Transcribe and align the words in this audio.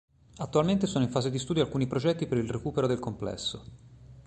Attualmente 0.37 0.87
sono 0.87 1.03
in 1.03 1.11
fase 1.11 1.29
di 1.29 1.37
studio 1.37 1.61
alcuni 1.61 1.85
progetti 1.85 2.25
per 2.25 2.39
il 2.39 2.49
recupero 2.49 2.87
del 2.87 2.97
complesso. 2.97 3.63